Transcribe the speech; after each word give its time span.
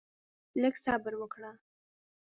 لږ 0.61 0.75
صبر 0.85 1.13
وکړه؛ 1.21 1.51